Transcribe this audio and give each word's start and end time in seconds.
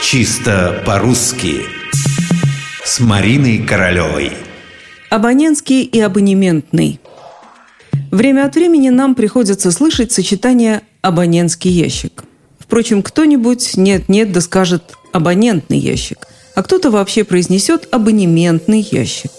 Чисто 0.00 0.82
по-русски 0.86 1.62
С 2.84 3.00
Мариной 3.00 3.58
Королевой 3.58 4.32
Абонентский 5.10 5.82
и 5.82 6.00
абонементный 6.00 7.00
Время 8.12 8.46
от 8.46 8.54
времени 8.54 8.90
нам 8.90 9.16
приходится 9.16 9.72
слышать 9.72 10.12
сочетание 10.12 10.82
«абонентский 11.02 11.70
ящик». 11.70 12.22
Впрочем, 12.58 13.02
кто-нибудь 13.02 13.76
нет-нет 13.76 14.32
да 14.32 14.40
скажет 14.40 14.94
«абонентный 15.12 15.78
ящик», 15.78 16.26
а 16.54 16.62
кто-то 16.62 16.90
вообще 16.90 17.24
произнесет 17.24 17.88
«абонементный 17.90 18.80
ящик». 18.80 19.32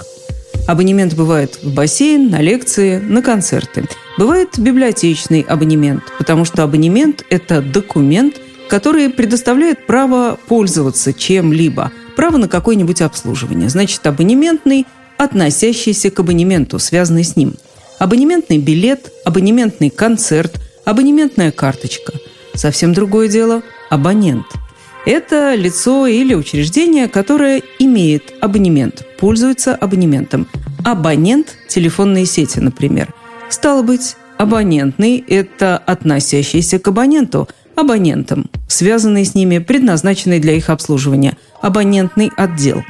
Абонемент 0.67 1.15
бывает 1.15 1.57
в 1.63 1.73
бассейн, 1.73 2.29
на 2.29 2.41
лекции, 2.41 2.99
на 2.99 3.21
концерты. 3.21 3.87
Бывает 4.17 4.59
библиотечный 4.59 5.41
абонемент, 5.41 6.03
потому 6.19 6.45
что 6.45 6.63
абонемент– 6.63 7.25
это 7.29 7.61
документ, 7.61 8.35
который 8.69 9.09
предоставляет 9.09 9.85
право 9.85 10.39
пользоваться 10.47 11.11
чем-либо, 11.11 11.91
право 12.15 12.37
на 12.37 12.47
какое-нибудь 12.47 13.01
обслуживание. 13.01 13.69
Значит, 13.69 14.05
абонементный, 14.07 14.85
относящийся 15.17 16.11
к 16.11 16.19
абонементу, 16.19 16.79
связанный 16.79 17.23
с 17.23 17.35
ним. 17.35 17.55
Абонементный 17.97 18.57
билет, 18.57 19.11
абонементный 19.25 19.89
концерт, 19.89 20.61
абонементная 20.85 21.51
карточка. 21.51 22.13
Совсем 22.53 22.93
другое 22.93 23.27
дело– 23.27 23.61
абонент– 23.89 24.45
это 25.05 25.55
лицо 25.55 26.07
или 26.07 26.33
учреждение, 26.33 27.07
которое 27.07 27.63
имеет 27.79 28.33
абонемент, 28.41 29.05
пользуется 29.17 29.73
абонементом. 29.75 30.47
Абонент– 30.85 31.57
телефонные 31.67 32.25
сети, 32.25 32.59
например. 32.59 33.13
Стало 33.49 33.81
быть, 33.81 34.15
абонентный– 34.37 35.23
это 35.27 35.77
относящийся 35.77 36.79
к 36.79 36.87
абоненту, 36.89 37.47
абонентам, 37.75 38.49
связанный 38.69 39.25
с 39.25 39.35
ними, 39.35 39.57
предназначенный 39.57 40.39
для 40.39 40.53
их 40.53 40.69
обслуживания, 40.69 41.37
абонентный 41.61 42.31
отдел. 42.37 42.83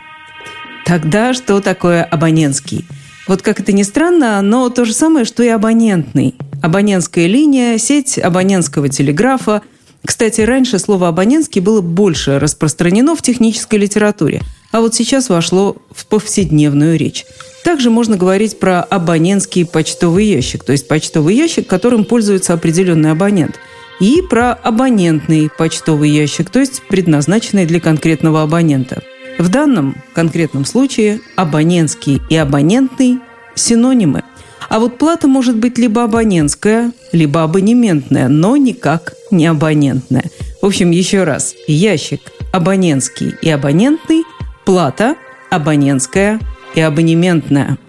Тогда 0.86 1.33
что 1.33 1.59
такое 1.61 2.03
абонентский? 2.03 2.86
Вот 3.27 3.41
как 3.41 3.59
это 3.59 3.71
ни 3.71 3.83
странно, 3.83 4.41
но 4.44 4.69
то 4.69 4.86
же 4.86 4.94
самое, 4.94 5.25
что 5.25 5.41
и 5.41 5.47
абонентный. 5.47 6.36
Абонентская 6.61 7.25
линия, 7.25 7.77
сеть 7.80 8.19
абонентского 8.19 8.89
телеграфа– 8.89 9.63
кстати, 10.05 10.41
раньше 10.41 10.80
слово 10.80 11.09
«абонентский» 11.09 11.61
было 11.61 11.81
больше 11.81 12.39
распространено 12.39 13.16
в 13.16 13.21
технической 13.21 13.80
литературе, 13.80 14.41
а 14.71 14.81
вот 14.81 14.95
сейчас 14.95 15.30
вошло 15.30 15.75
в 15.91 16.05
повседневную 16.08 16.97
речь. 16.97 17.25
Также 17.64 17.89
можно 17.89 18.16
говорить 18.16 18.59
про 18.59 18.81
абонентский 18.81 19.66
почтовый 19.66 20.25
ящик, 20.25 20.64
то 20.64 20.71
есть 20.71 20.88
почтовый 20.88 21.36
ящик, 21.36 21.67
которым 21.67 22.05
пользуется 22.05 22.53
определенный 22.53 23.11
абонент, 23.11 23.59
и 24.00 24.22
про 24.22 24.53
абонентный 24.53 25.50
почтовый 25.58 26.09
ящик, 26.09 26.50
то 26.50 26.59
есть 26.59 26.81
предназначенный 26.88 27.66
для 27.66 27.80
конкретного 27.80 28.44
абонента. 28.44 29.03
В 29.38 29.50
данном 29.50 29.95
конкретном 30.14 30.66
случае 30.66 31.22
абонентский 31.36 32.22
и 32.30 32.36
абонентный– 32.36 33.20
синонимы. 33.55 34.23
А 34.70 34.80
вот 34.80 34.97
плата 34.97 35.27
может 35.27 35.58
быть 35.58 35.77
либо 35.77 36.03
абонентская, 36.03 36.92
либо 37.11 37.44
абонементная, 37.44 38.27
но 38.27 38.55
никак 38.58 39.14
не 39.31 39.47
абонентная. 39.47 40.25
В 40.61 40.66
общем, 40.66 40.92
еще 40.92 41.23
раз. 41.23 41.55
Ящик 41.67 42.22
абонентский 42.52 43.33
и 43.42 43.50
абонентный, 43.50 44.23
плата 44.66 45.16
абонентская 45.50 46.39
и 46.75 46.81
абонементная– 46.81 47.77